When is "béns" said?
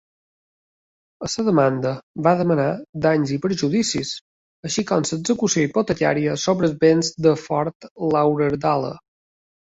6.85-7.11